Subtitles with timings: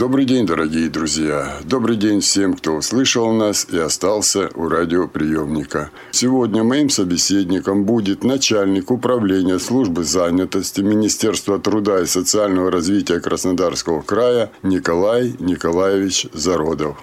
[0.00, 1.58] Добрый день, дорогие друзья.
[1.62, 5.90] Добрый день всем, кто услышал нас и остался у радиоприемника.
[6.10, 14.50] Сегодня моим собеседником будет начальник управления службы занятости Министерства труда и социального развития Краснодарского края
[14.62, 16.96] Николай Николаевич Зародов.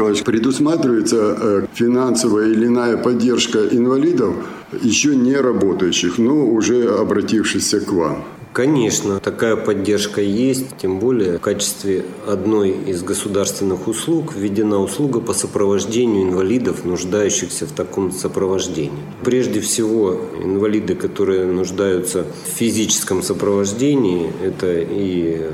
[0.00, 4.34] Николаевич, предусматривается э, финансовая или иная поддержка инвалидов,
[4.80, 8.24] еще не работающих, но уже обратившихся к вам?
[8.52, 15.32] Конечно, такая поддержка есть, тем более в качестве одной из государственных услуг введена услуга по
[15.34, 19.04] сопровождению инвалидов, нуждающихся в таком сопровождении.
[19.22, 25.46] Прежде всего, инвалиды, которые нуждаются в физическом сопровождении, это и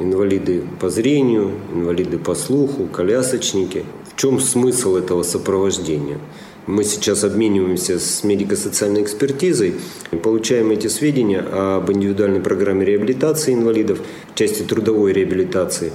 [0.00, 3.84] инвалиды по зрению, инвалиды по слуху, колясочники.
[4.12, 6.18] В чем смысл этого сопровождения?
[6.66, 9.74] Мы сейчас обмениваемся с медико-социальной экспертизой
[10.22, 14.00] получаем эти сведения об индивидуальной программе реабилитации инвалидов
[14.34, 15.92] части трудовой реабилитации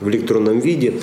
[0.00, 1.00] в электронном виде.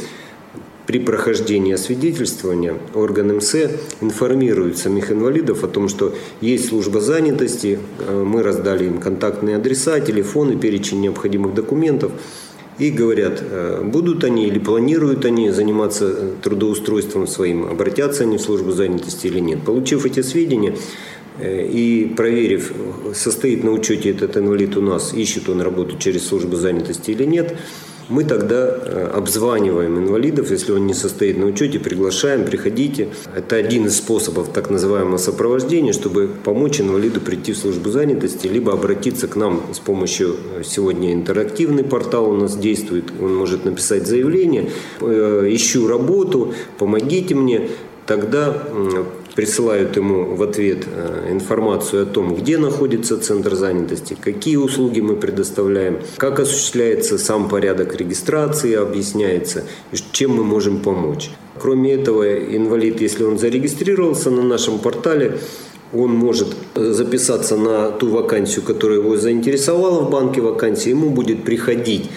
[0.85, 3.55] При прохождении освидетельствования орган МС
[4.01, 10.55] информирует самих инвалидов о том, что есть служба занятости, мы раздали им контактные адреса, телефоны,
[10.55, 12.11] перечень необходимых документов–
[12.79, 18.41] и говорят, э, будут они или планируют они заниматься э, трудоустройством своим, обратятся они в
[18.41, 19.63] службу занятости или нет.
[19.63, 20.75] Получив эти сведения
[21.39, 22.73] э, и проверив,
[23.13, 27.55] состоит на учете этот инвалид у нас, ищет он работу через службу занятости или нет–
[28.09, 33.09] мы тогда э, обзваниваем инвалидов, если он не состоит на учете, приглашаем, приходите.
[33.35, 38.73] Это один из способов так называемого сопровождения, чтобы помочь инвалиду прийти в службу занятости, либо
[38.73, 44.07] обратиться к нам с помощью, э, сегодня интерактивный портал у нас действует, он может написать
[44.07, 44.71] заявление,
[45.01, 47.69] э, ищу работу, помогите мне,
[48.07, 48.63] тогда
[49.39, 55.15] присылают ему в ответ э, информацию о том, где находится центр занятости, какие услуги мы
[55.15, 59.63] предоставляем, как осуществляется сам порядок регистрации, объясняется,
[60.11, 61.31] чем мы можем помочь.
[61.57, 62.23] Кроме этого,
[62.57, 65.37] инвалид, если он зарегистрировался на нашем портале,
[65.93, 71.45] он может э, записаться на ту вакансию, которая его заинтересовала в банке вакансии, ему будет
[71.45, 72.09] приходить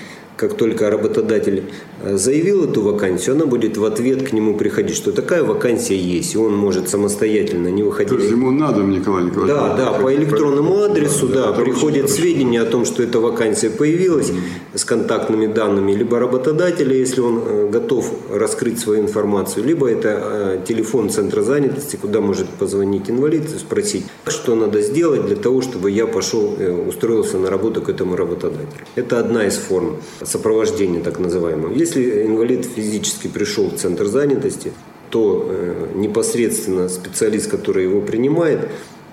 [0.42, 1.62] как только работодатель
[2.02, 6.34] э, заявил эту вакансию, она будет в ответ к нему приходить, что такая вакансия есть,
[6.34, 8.12] и он может самостоятельно не выходить.
[8.12, 9.56] То есть ему надо, Николай Николаевич?
[9.56, 14.30] Да, да, по электронному адресу, да, да приходят сведения о том, что эта вакансия появилась
[14.30, 14.78] mm-hmm.
[14.78, 20.58] с контактными данными либо работодателя, если он э, готов раскрыть свою информацию, либо это э,
[20.66, 25.92] телефон центра занятости, куда может позвонить инвалид и спросить, что надо сделать для того, чтобы
[25.92, 26.56] я пошел,
[26.88, 28.84] устроился на работу к этому работодателю.
[28.96, 29.98] Это одна из форм
[30.32, 31.72] сопровождения так называемого.
[31.72, 34.72] Если инвалид физически пришел в центр занятости,
[35.10, 38.68] то э, непосредственно специалист, который его принимает,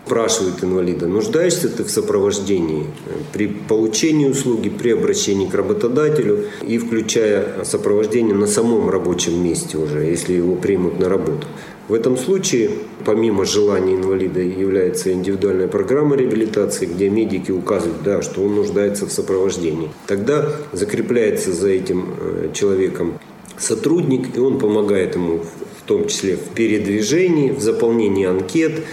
[0.10, 2.88] спрашивает инвалида, нуждаешься ты в сопровождении
[3.32, 10.00] при получении услуги, при обращении к работодателю и включая сопровождение на самом рабочем месте уже,
[10.00, 11.46] если его примут на работу.
[11.88, 12.72] В этом случае,
[13.06, 19.12] помимо желания инвалида, является индивидуальная программа реабилитации, где медики указывают, да, что он нуждается в
[19.12, 19.92] сопровождении.
[20.08, 23.20] Тогда закрепляется за этим э, человеком
[23.60, 28.84] сотрудник, и он помогает ему в том числе в передвижении, в заполнении анкет,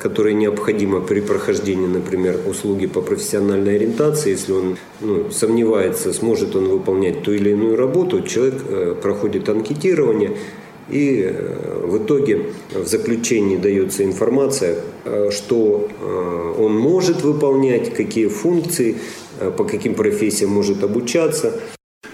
[0.00, 4.30] которые необходимы при прохождении, например, услуги по профессиональной ориентации.
[4.30, 10.36] Если он ну, сомневается, сможет он выполнять ту или иную работу, человек э, проходит анкетирование,
[10.88, 18.28] и э, в итоге в заключении дается информация, э, что э, он может выполнять, какие
[18.28, 18.96] функции,
[19.56, 21.60] по каким профессиям может обучаться.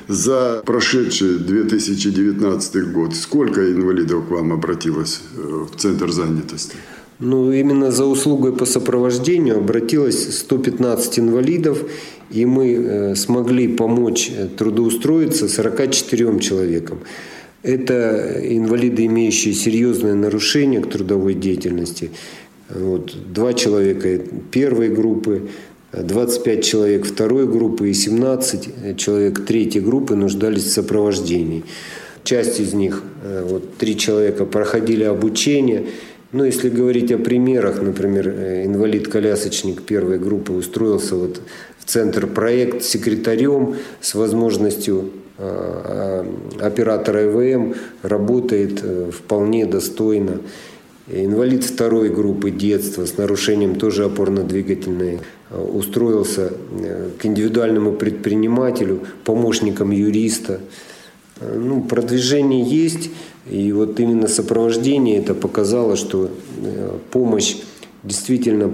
[0.08, 6.76] За прошедший 2019 год сколько инвалидов к вам обратилось в Центр занятости?
[7.20, 11.82] Ну, именно за услугой по сопровождению обратилось 115 инвалидов,
[12.31, 17.00] и мы смогли помочь трудоустроиться 44 человекам.
[17.62, 22.11] Это инвалиды, имеющие серьезные нарушения к трудовой деятельности.
[22.70, 25.50] Вот, два человека первой группы,
[25.93, 31.64] 25 человек второй группы и 17 человек третьей группы нуждались в сопровождении.
[32.23, 35.87] Часть из них, э, вот три человека, проходили обучение.
[36.32, 41.40] Ну, если говорить о примерах, например, э, инвалид-колясочник первой группы устроился вот
[41.84, 46.24] центр проект секретарем с возможностью э,
[46.60, 50.40] оператора ИВМ работает вполне достойно.
[51.08, 55.18] Инвалид второй группы детства с нарушением тоже опорно-двигательной
[55.50, 56.52] устроился
[57.20, 60.60] к индивидуальному предпринимателю, помощником юриста.
[61.40, 63.10] Ну, продвижение есть,
[63.50, 66.31] и вот именно сопровождение это показало, что
[67.11, 67.56] помощь
[68.02, 68.70] действительно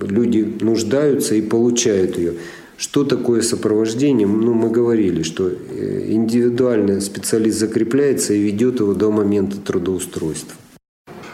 [0.00, 2.34] люди нуждаются и получают ее.
[2.76, 4.26] Что такое сопровождение?
[4.26, 10.56] Ну, мы говорили, что э, индивидуальный специалист закрепляется и ведет его до момента трудоустройства.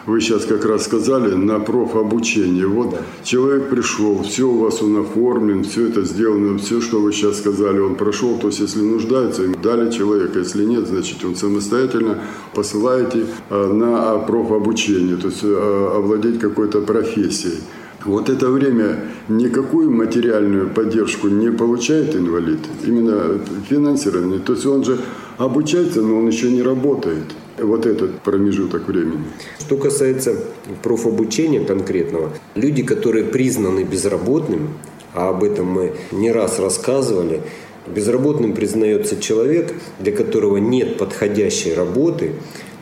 [0.07, 2.67] Вы сейчас как раз сказали на профобучение.
[2.69, 2.99] Вот да.
[3.25, 7.81] человек пришел, все у вас он оформлен, все это сделано, все, что вы сейчас сказали,
[7.81, 8.39] он прошел.
[8.39, 10.39] То есть, если нуждается, им дали человека.
[10.39, 12.23] Если нет, значит, он самостоятельно
[12.55, 17.59] посылаете э, на профобучение, то есть э, овладеть какой-то профессией.
[18.05, 24.39] Вот это время никакую материальную поддержку не получает инвалид, именно финансирование.
[24.39, 24.99] То есть он же
[25.37, 27.25] обучается, но он еще не работает
[27.59, 29.25] вот этот промежуток времени.
[29.59, 30.37] Что касается
[30.83, 34.75] профобучения конкретного, люди, которые признаны безработным,
[35.15, 37.41] а об этом мы не раз рассказывали,
[37.87, 42.33] безработным признается человек, для которого нет подходящей работы.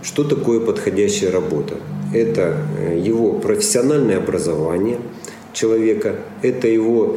[0.03, 1.77] Что такое подходящая работа?
[2.12, 4.99] Это э, его профессиональное образование
[5.53, 7.17] человека, это его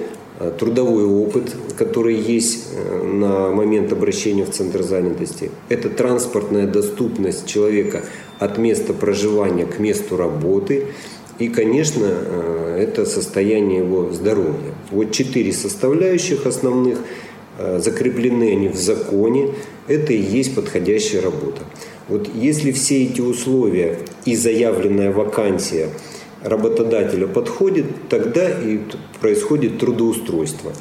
[0.60, 5.50] трудовой опыт, который есть э, на момент обращения в Центр занятости.
[5.70, 8.04] Это транспортная доступность человека
[8.38, 10.88] от места проживания к месту работы.
[11.40, 14.76] И, конечно, э, это состояние его здоровья.
[14.92, 17.00] Вот четыре составляющих основных,
[17.80, 19.50] закреплены они в законе,
[19.88, 21.64] это и есть подходящая работа.
[22.08, 25.90] Вот если все эти условия и заявленная вакансия–
[26.44, 28.80] работодателя подходит, тогда и
[29.22, 30.74] происходит трудоустройство.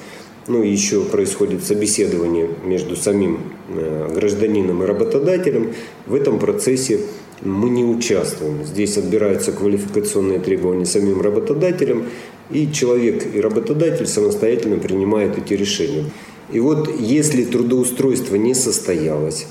[0.49, 5.75] Ну и еще происходит собеседование между самим э, гражданином и работодателем.
[6.07, 7.01] В этом процессе
[7.43, 8.65] мы не участвуем.
[8.65, 12.07] Здесь отбираются квалификационные требования самим работодателем,
[12.51, 16.05] и человек и работодатель самостоятельно принимают эти решения.
[16.53, 19.49] И вот если трудоустройство не состоялось,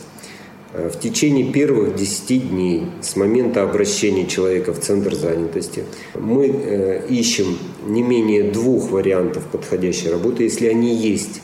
[0.75, 5.83] в течение первых 10 дней с момента обращения человека в центр занятости
[6.19, 7.57] мы э, ищем
[7.88, 11.42] не менее двух вариантов подходящей работы, если они есть.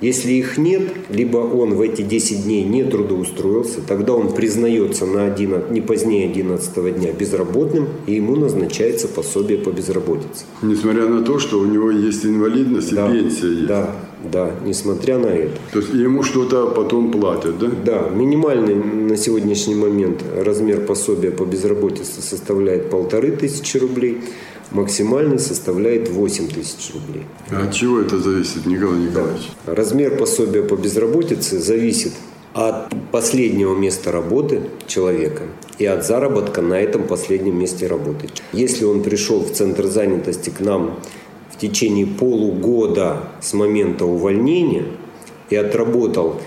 [0.00, 5.26] Если их нет, либо он в эти 10 дней не трудоустроился, тогда он признается на
[5.26, 10.44] 11, не позднее 11 дня безработным, и ему назначается пособие по безработице.
[10.62, 13.66] Несмотря на то, что у него есть инвалидность да, и пенсия есть.
[13.66, 15.56] Да, да, несмотря на это.
[15.72, 17.68] То есть ему что-то потом платят, да?
[17.84, 24.22] Да, минимальный на сегодняшний момент размер пособия по безработице составляет полторы тысячи рублей
[24.70, 27.24] максимальный составляет 8 тысяч рублей.
[27.50, 29.50] А от чего это зависит, Николай Николаевич?
[29.66, 29.74] Да.
[29.74, 32.12] Размер пособия по безработице зависит
[32.54, 35.44] от последнего места работы человека
[35.78, 38.28] и от заработка на этом последнем месте работы.
[38.52, 40.98] Если он пришел в центр занятости к нам
[41.58, 44.84] в течение полугода с момента увольнения
[45.50, 46.40] и отработал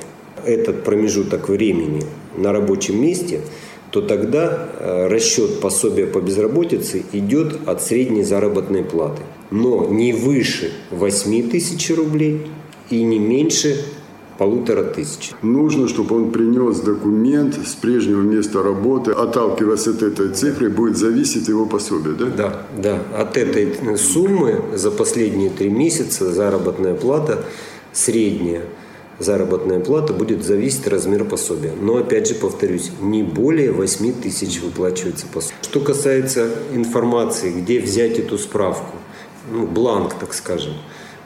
[0.45, 2.01] этот промежуток времени
[2.35, 3.41] на рабочем месте–
[3.91, 9.21] то тогда э, расчет пособия по безработице идет от средней заработной платы.
[9.51, 12.47] Но не выше 8 тысяч рублей
[12.89, 13.83] и не меньше
[14.41, 15.33] полутора тысяч.
[15.43, 21.47] Нужно, чтобы он принес документ с прежнего места работы, отталкиваясь от этой цифры, будет зависеть
[21.47, 22.25] его пособие, да?
[22.25, 23.21] Да, да.
[23.21, 27.43] От этой суммы за последние три месяца заработная плата
[27.93, 28.63] средняя–
[29.19, 31.73] заработная плата будет зависеть размер пособия.
[31.79, 35.57] Но опять же повторюсь, не более 8 тысяч выплачивается пособие.
[35.61, 38.95] Что касается информации, где взять эту справку,
[39.51, 40.73] ну, бланк, так скажем,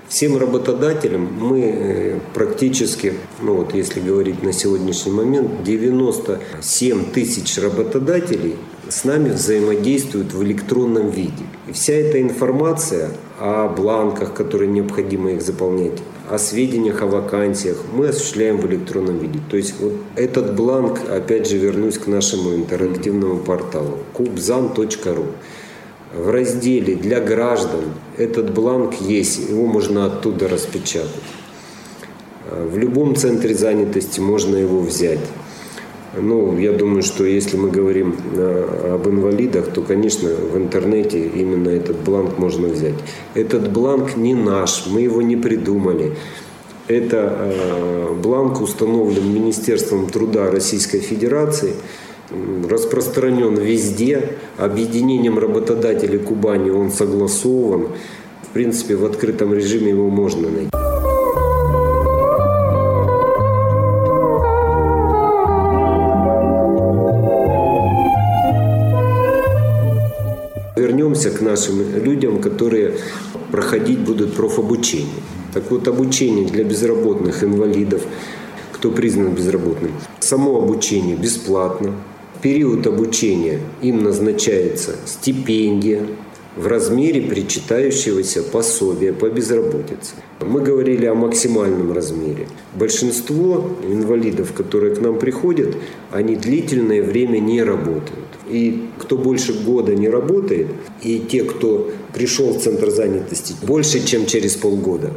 [0.07, 8.55] Всем работодателям мы э, практически, ну вот если говорить на сегодняшний момент, 97 тысяч работодателей
[8.87, 11.43] с нами взаимодействуют в электронном виде.
[11.67, 13.09] И вся эта информация
[13.39, 19.39] о бланках, которые необходимо их заполнять, о сведениях о вакансиях мы осуществляем в электронном виде.
[19.49, 25.25] То есть вот этот бланк, опять же, вернусь к нашему интерактивному порталу kubzan.ru.
[26.15, 27.81] В разделе «Для граждан»
[28.17, 31.09] этот бланк есть, его можно оттуда распечатать.
[32.49, 35.19] В любом центре занятости можно его взять.
[36.17, 41.67] Ну, я думаю, что если мы говорим э, об инвалидах, то, конечно, в интернете именно
[41.67, 42.95] этот бланк можно взять.
[43.33, 46.13] Этот бланк не наш, мы его не придумали.
[46.87, 51.73] Это э, бланк установлен Министерством труда Российской Федерации,
[52.69, 57.87] распространен везде, объединением работодателей Кубани он согласован.
[58.55, 60.69] принципе, в открытом режиме его можно найти.
[70.77, 72.93] Вернемся к нашим людям, которые
[73.51, 75.07] проходить будут профобучение.
[75.53, 78.03] Так вот, обучение для безработных инвалидов,
[78.71, 79.91] кто признан безработным,
[80.21, 81.91] само обучение бесплатно.
[82.41, 86.05] Период обучения им назначается стипендия,
[86.55, 90.15] в размере причитающегося пособия по безработице.
[90.39, 92.47] Мы говорили о максимальном размере.
[92.73, 95.75] Большинство инвалидов, которые к нам приходят,
[96.11, 98.25] они длительное время не работают.
[98.49, 100.67] И кто больше года не работает,
[101.01, 105.11] и те, кто пришел в центр занятости больше, чем через полгода,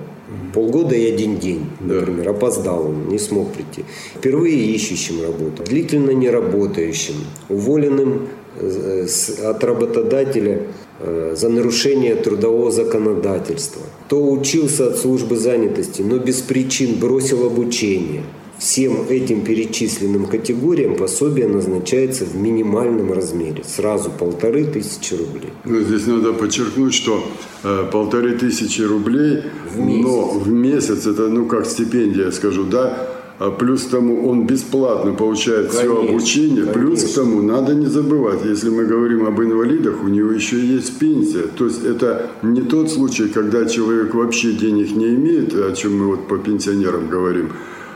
[0.53, 2.31] полгода и один день, например, да.
[2.31, 3.85] опоздал он, не смог прийти.
[4.17, 7.15] Впервые ищущим работу, длительно не работающим,
[7.49, 9.07] уволенным э,
[9.45, 10.63] от работодателя
[11.01, 13.83] Э, за нарушение трудового законодательства.
[14.07, 18.25] Кто учился от службы занятости, но без причин бросил обучение.
[18.59, 25.53] Всем этим перечисленным категориям пособие назначается в минимальном размере, сразу полторы тысячи рублей.
[25.65, 27.23] Ну, здесь надо подчеркнуть, что
[27.63, 30.05] э, полторы тысячи рублей, в месяц.
[30.05, 35.13] но в месяц это, ну как стипендия, скажу, да, а плюс к тому он бесплатно
[35.13, 36.73] получает конечно, все обучение, конечно.
[36.73, 40.99] плюс к тому надо не забывать, если мы говорим об инвалидах, у него еще есть
[40.99, 41.45] пенсия.
[41.57, 46.07] То есть это не тот случай, когда человек вообще денег не имеет, о чем мы
[46.09, 47.53] вот по пенсионерам говорим,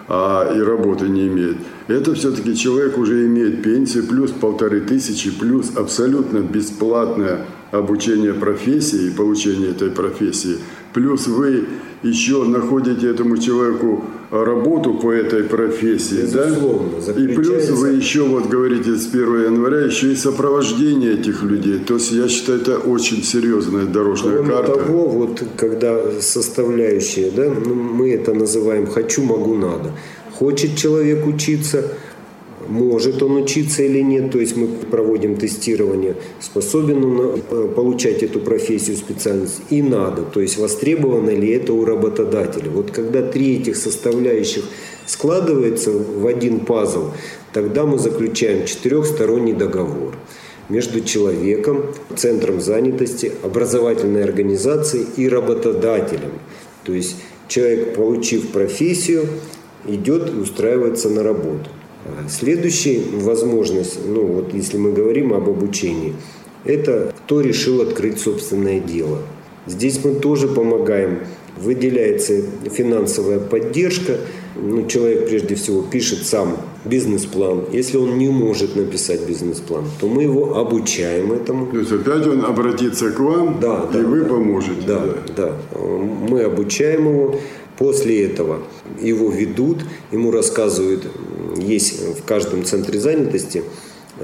[0.08, 1.56] а и работы не имеет.
[1.88, 9.10] Это все-таки человек уже имеет пенсию, плюс полторы тысячи, плюс абсолютно бесплатное обучение профессии и
[9.10, 10.58] получение этой профессии.
[10.92, 11.66] Плюс вы
[12.02, 17.12] еще находите этому человеку работу по этой профессии, Безусловно, да?
[17.12, 21.78] И плюс вы еще вот говорите с 1 января еще и сопровождение этих людей.
[21.78, 24.74] То есть я считаю, это очень серьезная дорожная Кроме карта.
[24.74, 29.92] того, вот когда составляющие, да, ну, мы это называем «хочу, могу, надо».
[30.32, 31.84] Хочет человек учиться–
[32.68, 38.40] может он учиться или нет, то есть мы проводим тестирование, способен он э, получать эту
[38.40, 42.70] профессию, специальность и надо, то есть востребовано ли это у работодателя.
[42.70, 44.64] Вот когда три этих составляющих
[45.06, 47.10] складывается в один пазл,
[47.52, 50.14] тогда мы заключаем четырехсторонний договор
[50.68, 51.84] между человеком,
[52.16, 56.32] центром занятости, образовательной организацией и работодателем.
[56.84, 57.16] То есть
[57.48, 59.26] человек, получив профессию,
[59.86, 61.68] идет и устраивается на работу.
[62.28, 66.14] Следующая возможность, ну вот если мы говорим об обучении,
[66.64, 69.18] это кто решил открыть собственное дело.
[69.66, 71.20] Здесь мы тоже помогаем.
[71.56, 72.42] Выделяется
[72.72, 74.16] финансовая поддержка.
[74.56, 77.66] Ну, человек прежде всего пишет сам бизнес-план.
[77.72, 81.66] Если он не может написать бизнес-план, то мы его обучаем этому.
[81.66, 84.86] То есть опять он обратится к вам, да, и да, вы да, поможете.
[84.86, 85.78] Да, да, да.
[85.78, 87.38] Мы обучаем его.
[87.78, 88.60] После этого
[89.00, 91.04] его ведут, ему рассказывают,
[91.56, 93.62] есть в каждом центре занятости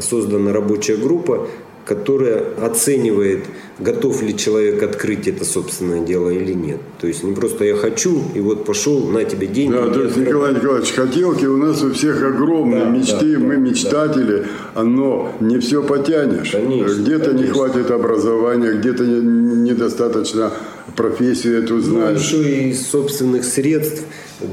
[0.00, 1.48] создана рабочая группа,
[1.88, 3.44] которая оценивает,
[3.78, 6.80] готов ли человек открыть это собственное дело или нет.
[7.00, 9.72] То есть не просто я хочу, и вот пошел, на тебе деньги.
[9.72, 13.54] Да, то есть, Николай Николаевич, хотелки у нас у всех огромные, да, мечты, да, мы
[13.54, 14.82] да, мечтатели, да.
[14.82, 16.54] но не все потянешь.
[16.54, 20.52] Где-то не хватит образования, где-то недостаточно
[20.96, 22.32] профессию эту знаешь.
[22.32, 24.02] Ну, еще и собственных средств.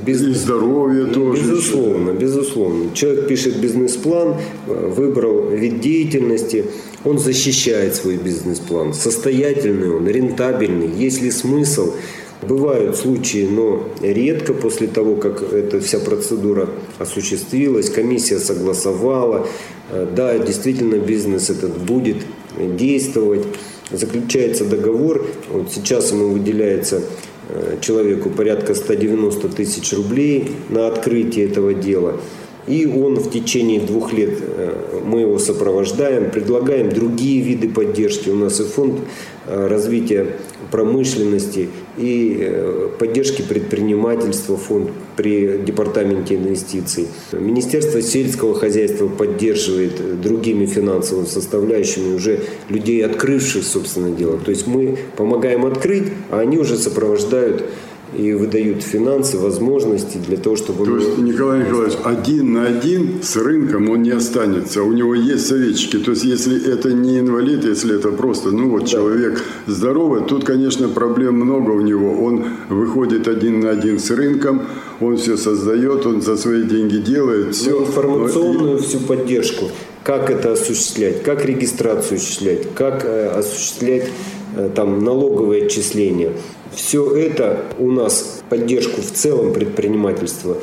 [0.05, 0.37] Бизнес...
[0.37, 1.41] И здоровье тоже.
[1.41, 2.93] Безусловно, безусловно.
[2.93, 4.35] Человек пишет бизнес-план,
[4.67, 6.65] выбрал вид деятельности,
[7.03, 8.93] он защищает свой бизнес-план.
[8.93, 11.93] Состоятельный он, рентабельный, есть ли смысл.
[12.41, 19.47] Бывают случаи, но редко после того, как эта вся процедура осуществилась, комиссия согласовала,
[20.15, 22.17] да, действительно бизнес этот будет
[22.59, 23.47] действовать
[23.91, 27.01] заключается договор, вот сейчас ему выделяется
[27.49, 32.19] э, человеку порядка 190 тысяч рублей на открытие этого дела.
[32.67, 38.29] И он в течение двух лет, э, мы его сопровождаем, предлагаем другие виды поддержки.
[38.29, 39.01] У нас и фонд
[39.45, 40.37] э, развития
[40.71, 47.07] промышленности и э, поддержки предпринимательства, фонд при департаменте инвестиций.
[47.31, 54.37] Министерство сельского хозяйства поддерживает другими финансовыми составляющими уже людей, открывших собственное дело.
[54.37, 57.63] То есть мы помогаем открыть, а они уже сопровождают
[58.13, 60.85] и выдают финансы, возможности для того, чтобы...
[60.85, 64.83] То есть, Николай Николаевич, один на один с рынком он не останется.
[64.83, 65.97] У него есть советчики.
[65.97, 68.87] То есть, если это не инвалид, если это просто, ну вот, да.
[68.87, 72.23] человек здоровый, тут, конечно, проблем много у него.
[72.23, 74.61] Он выходит один на один с рынком,
[75.01, 77.55] он все создает, он за свои деньги делает.
[77.55, 77.71] Все.
[77.71, 79.71] Ну, информационную всю поддержку.
[80.03, 84.07] Как это осуществлять, как регистрацию осуществлять, как э, осуществлять
[84.55, 86.31] э, там налоговые отчисления.
[86.75, 90.57] Все это у нас поддержку в целом предпринимательства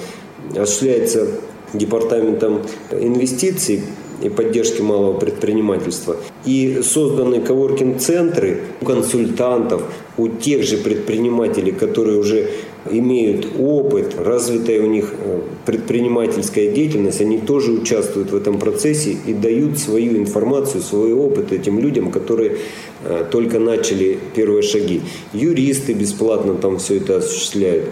[0.50, 1.28] осуществляется
[1.72, 3.82] департаментом инвестиций
[4.22, 6.16] и поддержки малого предпринимательства.
[6.44, 9.82] И созданы коворкинг-центры у консультантов,
[10.16, 12.50] у тех же предпринимателей, которые уже
[12.90, 19.32] имеют опыт, развитая у них э, предпринимательская деятельность, они тоже участвуют в этом процессе и
[19.32, 22.58] дают свою информацию, свой опыт этим людям, которые
[23.04, 25.02] э, только начали первые шаги.
[25.32, 27.84] Юристы бесплатно там все это осуществляют.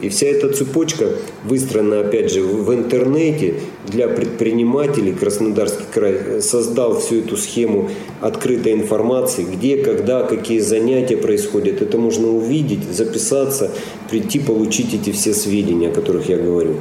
[0.00, 1.08] И вся эта цепочка
[1.44, 3.54] выстроена, опять же, в интернете
[3.86, 5.12] для предпринимателей.
[5.12, 7.90] Краснодарский край создал всю эту схему
[8.20, 11.82] открытой информации, где, когда, какие занятия происходят.
[11.82, 13.72] Это можно увидеть, записаться,
[14.10, 16.76] прийти, получить эти все сведения, о которых я говорю.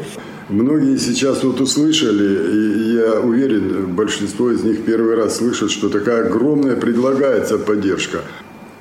[0.50, 6.26] Многие сейчас вот услышали, и я уверен, большинство из них первый раз слышат, что такая
[6.28, 8.22] огромная предлагается поддержка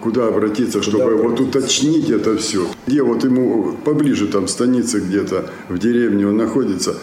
[0.06, 2.64] куда обратиться, чтобы куда вот уточнить это все.
[2.86, 6.94] Где вот ему поближе там станица где-то в деревне он находится,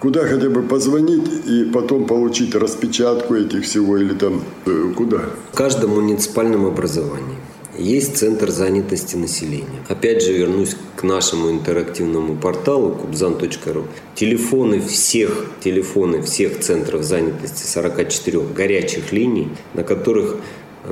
[0.00, 5.20] куда хотя бы позвонить и потом получить распечатку этих всего или там э, куда?
[5.52, 7.38] В каждом муниципальном образовании
[7.78, 9.84] есть центр занятости населения.
[9.88, 13.84] Опять же вернусь к нашему интерактивному порталу kubzan.ru.
[14.16, 20.38] Телефоны всех, телефоны всех центров занятости 44 горячих линий, на которых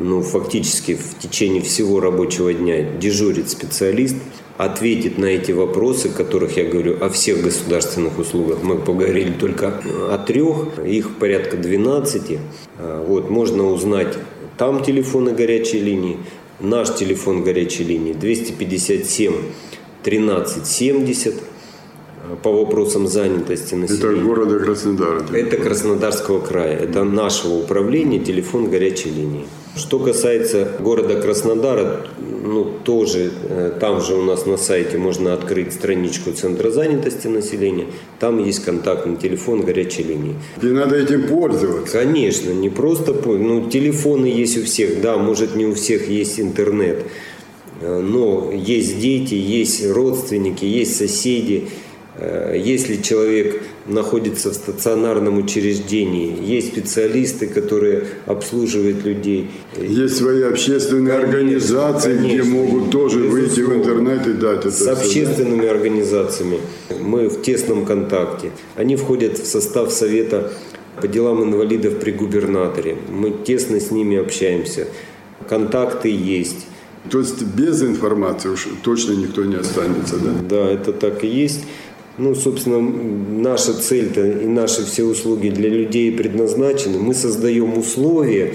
[0.01, 4.17] ну, фактически в течение всего рабочего дня дежурит специалист,
[4.57, 8.63] ответит на эти вопросы, которых я говорю о всех государственных услугах.
[8.63, 12.39] Мы поговорили только о трех, их порядка 12.
[12.79, 14.17] А, вот, можно узнать
[14.57, 16.19] там телефоны горячей линии,
[16.61, 19.35] наш телефон горячей линии 257
[20.03, 21.35] 13 70
[22.43, 24.17] по вопросам занятости населения.
[24.17, 25.25] Это города Краснодара?
[25.33, 26.77] Это Краснодарского края.
[26.79, 29.47] Это нашего управления, телефон горячей линии.
[29.77, 32.07] Что касается города Краснодара,
[32.45, 37.87] ну, тоже э, там же у нас на сайте можно открыть страничку Центра занятости населения.
[38.21, 40.37] Там есть контактный телефон горячей линии.
[40.63, 41.93] И надо этим пользоваться.
[41.93, 43.15] Конечно, не просто...
[43.15, 47.07] Ну, телефоны есть у всех, да, может не у всех есть интернет.
[47.81, 51.69] Э, но есть дети, есть родственники, есть соседи.
[52.17, 59.51] Э, если человек находится в стационарном учреждении, есть специалисты, которые обслуживают людей.
[59.79, 64.71] Есть свои общественные конечно, организации, конечно, где могут тоже выйти в интернет и дать это.
[64.71, 66.61] С общественными организациями
[67.01, 68.53] мы в тесном контакте.
[68.77, 70.53] Они входят в состав Совета
[71.01, 72.97] по делам инвалидов при губернаторе.
[73.11, 74.87] Мы тесно с ними общаемся.
[75.49, 76.67] Контакты есть.
[77.11, 80.31] То есть без информации уж точно никто не останется, да?
[80.49, 81.67] Да, это так и есть.
[82.17, 86.99] Ну, собственно, наша цель-то и наши все услуги для людей предназначены.
[86.99, 88.55] Мы создаем условия,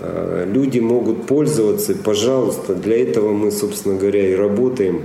[0.00, 2.74] а, люди могут пользоваться, пожалуйста.
[2.74, 5.02] Для этого мы, собственно говоря, и работаем.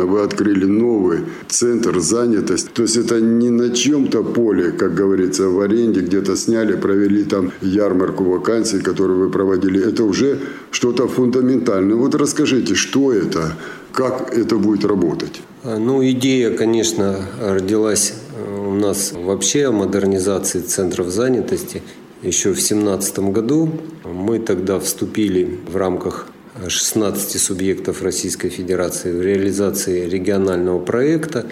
[0.00, 2.68] Недавно вы открыли новый центр занятости.
[2.72, 7.52] То есть это не на чем-то поле, как говорится, в аренде где-то сняли, провели там
[7.62, 9.80] ярмарку вакансий, которую вы проводили.
[9.88, 10.38] Это уже
[10.70, 11.96] что-то фундаментальное.
[11.96, 13.56] Вот расскажите, что это,
[13.92, 15.42] как это будет работать?
[15.64, 21.82] А, ну, идея, конечно, родилась э, у нас вообще о модернизации центров занятости
[22.22, 23.68] еще в 2017 году.
[24.04, 26.26] Мы тогда вступили в рамках
[26.68, 31.46] 16 субъектов Российской Federaции в реализации регионального проекта.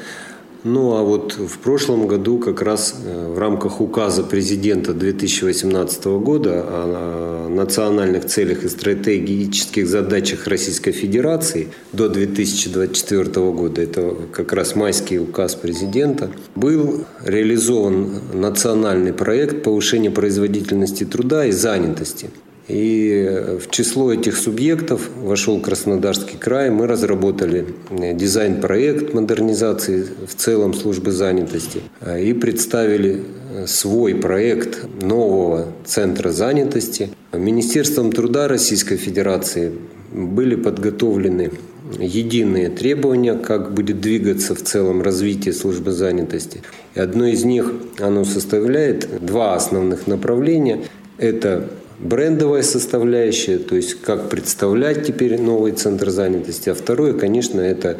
[0.64, 6.64] Ну а вот в прошлом году как раз э, в рамках указа президента 2018 года
[6.66, 15.20] о национальных целях и стратегических задачах Российской Федерации до 2024 года, это как раз майский
[15.20, 22.30] указ президента, был реализован национальный проект повышения производительности труда и занятости.
[22.68, 26.70] И в число этих субъектов вошел Краснодарский край.
[26.70, 31.80] Мы разработали дизайн-проект модернизации в целом службы занятости
[32.20, 33.22] и представили
[33.66, 37.08] свой проект нового центра занятости.
[37.32, 39.72] Министерством труда Российской Федерации
[40.12, 41.52] были подготовлены
[41.98, 46.60] единые требования, как будет двигаться в целом развитие службы занятости.
[46.94, 50.84] И одно из них, оно составляет два основных направления.
[51.16, 56.68] Это брендовая составляющая, то есть как представлять теперь новый центр занятости.
[56.68, 57.98] А второе, конечно, это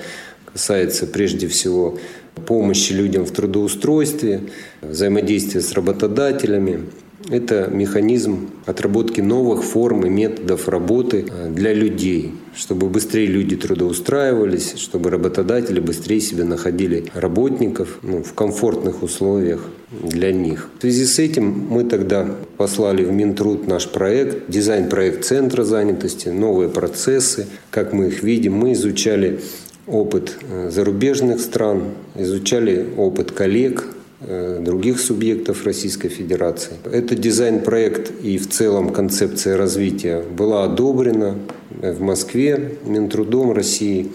[0.52, 1.98] касается прежде всего
[2.46, 4.42] помощи людям в трудоустройстве,
[4.80, 6.86] взаимодействия с работодателями.
[7.28, 14.74] Это механизм отработки новых форм и методов работы э, для людей, чтобы быстрее люди трудоустраивались,
[14.76, 20.68] чтобы работодатели быстрее себе находили работников ну, в комфортных условиях для них.
[20.78, 22.26] В связи с этим мы тогда
[22.56, 28.54] послали в Минтруд наш проект, дизайн-проект Центра занятости, новые процессы, как мы их видим.
[28.54, 29.40] Мы изучали
[29.88, 33.86] опыт э, зарубежных стран, изучали опыт коллег,
[34.20, 36.72] других субъектов Российской Федерации.
[36.84, 41.36] Этот дизайн-проект и в целом концепция развития была одобрена
[41.70, 44.10] в Москве Минтрудом России,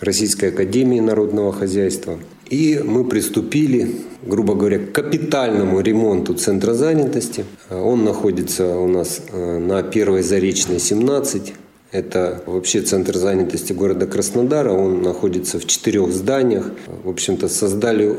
[0.00, 2.18] Российской Академией Народного Хозяйства.
[2.50, 7.44] И мы приступили, грубо говоря, к капитальному ремонту центра занятости.
[7.70, 11.52] Он находится у нас э, на Первой Заречной, 17.
[11.90, 14.72] Это вообще центр занятости города Краснодара.
[14.72, 16.70] Он находится в четырех зданиях.
[17.04, 18.14] В общем-то, создали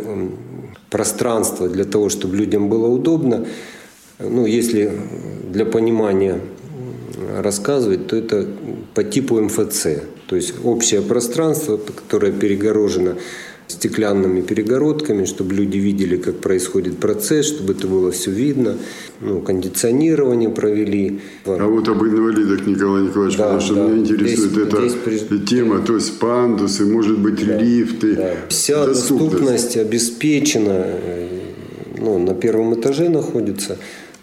[0.90, 3.46] пространство для того, чтобы людям было удобно.
[4.20, 4.92] Ну, если
[5.52, 6.42] для понимания
[7.38, 8.48] рассказывать, то это
[8.94, 9.88] по типу МФЦ.
[10.28, 13.16] То есть общее пространство, которое перегорожено
[13.70, 18.78] стеклянными перегородками, чтобы люди видели, как происходит процесс, чтобы это было все видно.
[19.22, 21.20] Ну, кондиционирование провели.
[21.46, 23.84] А вот об инвалидах, Николай Николаевич, да, потому что да.
[23.84, 25.50] меня интересует здесь, эта здесь...
[25.50, 28.16] тема, то есть пандусы, может быть, да, лифты.
[28.16, 28.34] Да.
[28.50, 29.32] Вся доступность.
[29.32, 30.86] доступность обеспечена,
[31.98, 33.78] ну, на первом этаже находится.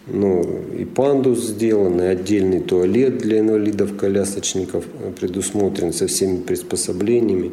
[0.08, 4.84] Ну, и пандус сделан, и отдельный туалет для инвалидов-колясочников
[5.20, 7.52] предусмотрен со всеми приспособлениями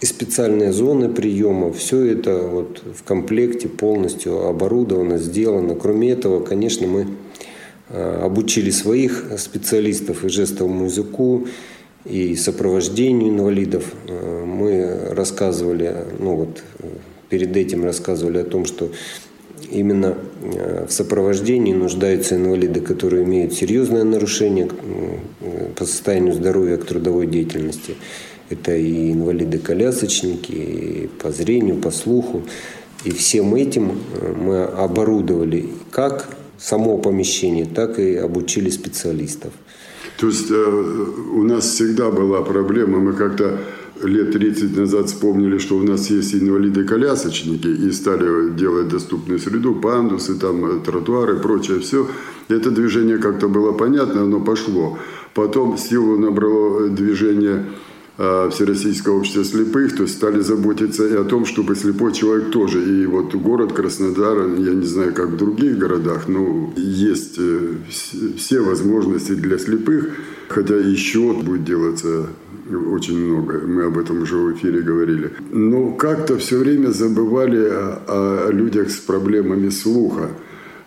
[0.00, 1.72] и специальные зоны приема.
[1.72, 5.74] Все это вот в комплекте полностью оборудовано, сделано.
[5.74, 7.06] Кроме этого, конечно, мы
[7.88, 11.46] а, обучили своих специалистов и жестовому языку,
[12.04, 13.92] и сопровождению инвалидов.
[14.08, 16.62] А, мы рассказывали, ну вот
[17.30, 18.90] перед этим рассказывали о том, что
[19.70, 20.16] именно
[20.86, 24.68] в сопровождении нуждаются инвалиды, которые имеют серьезное нарушение
[25.74, 27.96] по состоянию здоровья к трудовой деятельности.
[28.50, 32.42] Это и инвалиды-колясочники, и по зрению, по слуху.
[33.04, 36.28] И всем этим э, мы оборудовали как
[36.58, 39.52] само помещение, так и обучили специалистов.
[40.18, 41.04] То есть э,
[41.34, 43.60] у нас всегда была проблема, мы как-то
[44.02, 50.38] лет 30 назад вспомнили, что у нас есть инвалиды-колясочники и стали делать доступную среду, пандусы,
[50.38, 52.06] там, э, тротуары, прочее все.
[52.48, 54.98] Это движение как-то было понятно, оно пошло.
[55.34, 57.66] Потом силу набрало движение
[58.16, 62.82] Всероссийского общества слепых, то стали заботиться и о том, чтобы слепой человек тоже.
[62.82, 67.74] И вот город Краснодар, я не знаю, как в других городах, но есть э,
[68.38, 70.16] все возможности для слепых,
[70.48, 72.26] хотя еще будет делаться
[72.90, 73.60] очень много.
[73.60, 75.30] Мы об этом уже в эфире говорили.
[75.52, 80.30] Но как-то все время забывали о, о людях с проблемами слуха.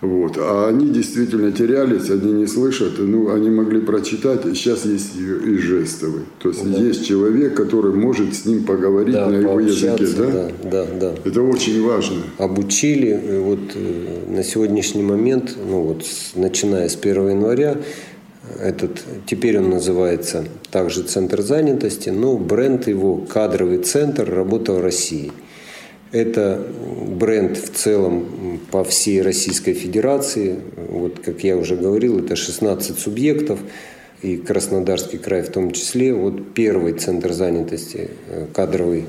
[0.02, 0.38] Вот.
[0.38, 5.58] А они действительно терялись, они не слышат, ну, они могли прочитать, сейчас есть и, и
[5.58, 6.22] жестовый.
[6.40, 6.80] То есть да.
[6.80, 10.26] есть человек, который может с ним поговорить да, на его языке, да?
[10.32, 11.16] Да, да, да.
[11.26, 12.22] Это очень важно.
[12.38, 17.76] Обучили, вот э, на сегодняшний момент, ну вот начиная с 1 января,
[18.58, 25.32] этот, теперь он называется также Центр занятости, но бренд его кадровый центр «Работа в России».
[26.12, 26.66] Это
[27.08, 30.58] бренд в целом по всей Российской Федерации.
[30.76, 33.60] Вот, как я уже говорил, это 16 субъектов,
[34.22, 36.14] и Краснодарский край в том числе.
[36.14, 39.06] Вот первый центр занятости, э, кадровый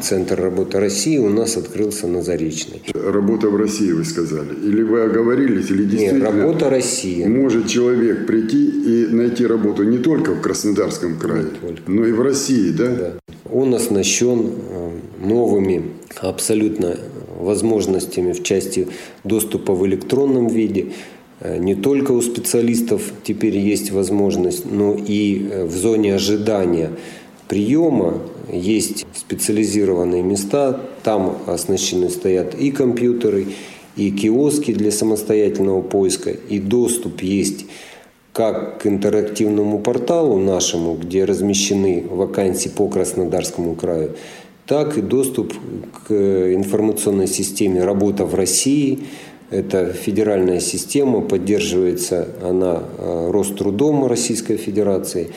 [0.00, 2.82] центр работы России у нас открылся на Заречной.
[2.94, 4.54] Работа в России, вы сказали.
[4.62, 6.24] Или вы оговорились, или действительно...
[6.24, 7.24] Нет, работа России.
[7.24, 11.46] Может человек прийти и найти работу не только в Краснодарском крае,
[11.86, 12.86] но и в России, да?
[12.86, 13.12] Да.
[13.50, 14.90] Он оснащен э,
[15.26, 16.96] новыми абсолютно
[17.38, 18.88] возможностями в части
[19.24, 20.92] доступа в электронном виде.
[21.40, 26.90] Э, не только у специалистов теперь есть возможность, но и э, в зоне ожидания
[27.48, 28.20] приема
[28.52, 33.46] есть специализированные места, там оснащены стоят и компьютеры,
[33.96, 37.66] и киоски для самостоятельного поиска, и доступ есть
[38.32, 44.14] как к интерактивному порталу нашему, где размещены вакансии по Краснодарскому краю,
[44.68, 45.54] так и доступ
[46.06, 49.00] к информационной системе «Работа в России».
[49.50, 55.30] Это федеральная система, поддерживается она э, Рострудом Российской Федерации.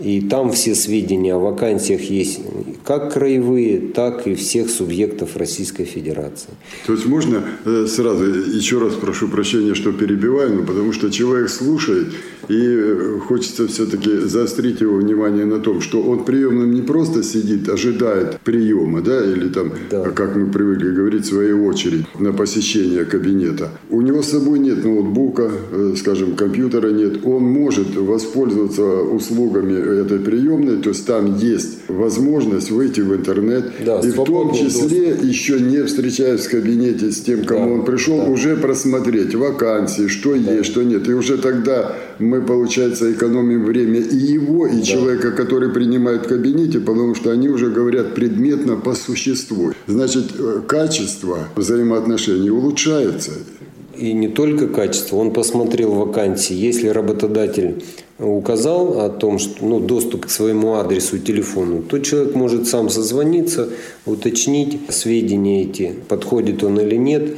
[0.00, 2.40] И там все сведения о вакансиях есть
[2.84, 6.50] как краевые, так и всех субъектов Российской Федерации.
[6.86, 11.48] То есть можно э, сразу, еще раз прошу прощения, что перебиваю, но потому что человек
[11.48, 12.08] слушает,
[12.48, 17.68] и э, хочется все-таки заострить его внимание на том, что он приемным не просто сидит,
[17.68, 20.10] ожидает приема, да, или там, да.
[20.10, 23.70] как мы привыкли говорить, своей очередь на посещение кабинета.
[23.90, 27.24] У него с собой нет ноутбука, э, скажем, компьютера нет.
[27.24, 34.00] Он может воспользоваться услугами этой приемной, то есть там есть возможность выйти в интернет да,
[34.00, 35.24] и в том числе доступ.
[35.24, 38.24] еще не встречаясь в кабинете с тем, кому да, он пришел, да.
[38.24, 40.52] уже просмотреть вакансии, что да.
[40.52, 41.08] есть, что нет.
[41.08, 44.82] И уже тогда мы, получается, экономим время и его, и да.
[44.82, 49.72] человека, который принимает в кабинете, потому что они уже говорят предметно по существу.
[49.86, 53.32] Значит, э, качество взаимоотношений улучшается.
[53.96, 56.54] И не только качество, он посмотрел вакансии.
[56.54, 57.82] Если работодатель
[58.18, 63.68] указал о том, что ну, доступ к своему адресу телефону, то человек может сам созвониться,
[64.06, 67.36] уточнить сведения эти, подходит он или нет.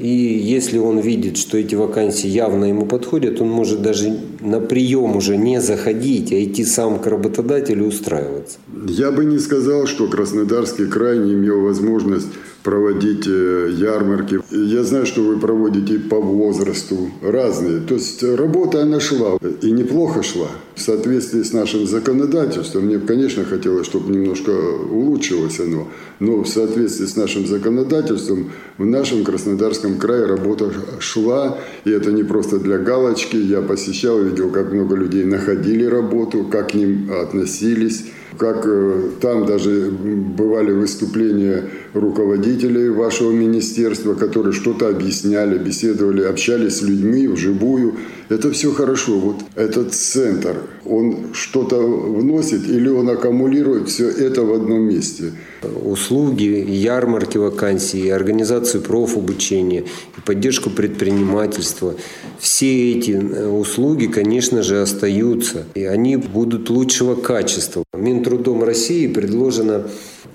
[0.00, 5.16] И если он видит, что эти вакансии явно ему подходят, он может даже на прием
[5.16, 8.58] уже не заходить, а идти сам к работодателю устраиваться.
[8.88, 12.26] Я бы не сказал, что Краснодарский край не имел возможность
[12.66, 14.40] проводить э, ярмарки.
[14.50, 17.80] Я знаю, что вы проводите по возрасту разные.
[17.80, 22.86] То есть работа она шла и неплохо шла в соответствии с нашим законодательством.
[22.86, 25.86] Мне, конечно, хотелось, чтобы немножко улучшилось оно,
[26.18, 32.24] но в соответствии с нашим законодательством в нашем Краснодарском крае работа шла, и это не
[32.24, 33.36] просто для галочки.
[33.36, 38.06] Я посещал, видел, как много людей находили работу, как к ним относились
[38.38, 41.64] как э, там даже бывали выступления
[42.00, 47.94] руководителей вашего министерства, которые что-то объясняли, беседовали, общались с людьми вживую.
[48.28, 49.18] Это все хорошо.
[49.18, 55.32] Вот этот центр, он что-то вносит или он аккумулирует все это в одном месте?
[55.62, 59.84] Услуги, ярмарки вакансий, организацию профобучения,
[60.24, 61.94] поддержку предпринимательства.
[62.38, 65.64] Все эти э, услуги, конечно же, остаются.
[65.74, 67.84] И они будут лучшего качества.
[67.94, 69.86] Минтрудом России предложено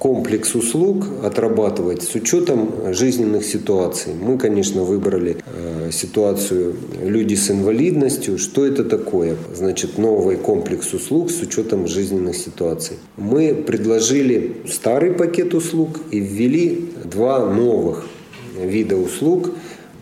[0.01, 4.13] комплекс услуг отрабатывать с учетом жизненных ситуаций.
[4.19, 8.39] Мы, конечно, выбрали э, ситуацию люди с инвалидностью.
[8.39, 9.35] Что это такое?
[9.53, 12.97] Значит, новый комплекс услуг с учетом жизненных ситуаций.
[13.15, 18.07] Мы предложили старый пакет услуг и ввели два новых
[18.59, 19.51] вида услуг.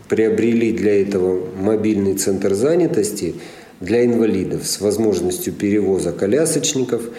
[0.08, 3.34] Приобрели для этого мобильный центр занятости
[3.80, 7.02] для инвалидов с возможностью перевоза колясочников–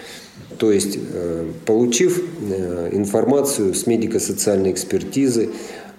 [0.62, 5.50] то есть, э, получив э, информацию с медико-социальной экспертизы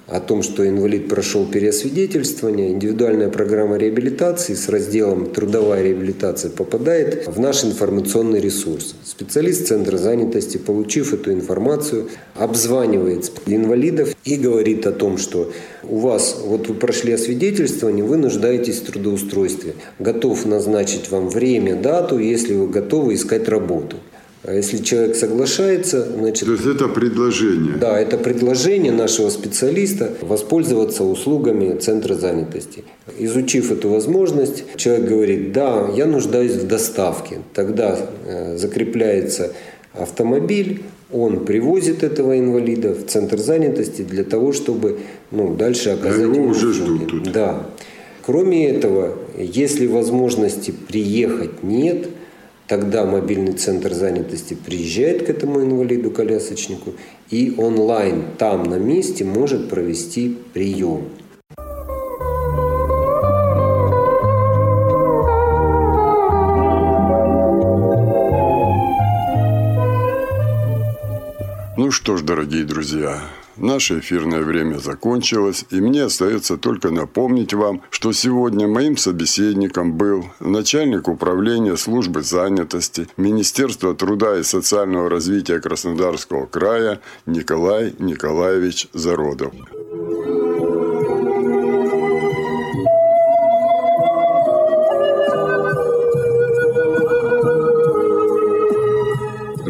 [0.07, 7.41] о том, что инвалид прошел переосвидетельствование, индивидуальная программа реабилитации с разделом «Трудовая реабилитация» попадает в
[7.41, 8.95] наш информационный ресурс.
[9.05, 16.41] Специалист Центра занятости, получив эту информацию, обзванивает инвалидов и говорит о том, что у вас,
[16.45, 19.75] вот вы прошли освидетельствование, вы нуждаетесь в трудоустройстве.
[19.99, 23.97] Готов назначить вам время, дату, если вы готовы искать работу.
[24.45, 26.47] А если человек соглашается, значит...
[26.47, 27.75] То есть это предложение?
[27.75, 32.83] Да, это предложение нашего специалиста воспользоваться услугами Центра занятости.
[33.19, 37.39] Изучив эту возможность, человек говорит, да, я нуждаюсь в доставке.
[37.55, 39.53] Тогда э, закрепляется
[39.93, 44.99] автомобиль, он привозит этого инвалида в центр занятости для того, чтобы
[45.31, 47.33] ну, дальше оказать а его уже ждут тут.
[47.33, 47.67] Да.
[48.27, 52.09] Кроме этого, если возможности приехать нет–
[52.69, 56.95] Тогда мобильный центр занятости приезжает к этому инвалиду-колясочнику
[57.31, 61.09] и онлайн там на месте может провести прием.
[71.77, 73.19] Ну что ж, дорогие друзья,
[73.57, 80.25] Наше эфирное время закончилось, и мне остается только напомнить вам, что сегодня моим собеседником был
[80.41, 89.53] начальник управления службы занятости Министерства труда и социального развития Краснодарского края Николай Николаевич Зародов.